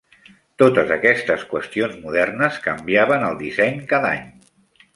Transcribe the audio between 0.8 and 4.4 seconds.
aquestes qüestions modernes canviaven el disseny cada any.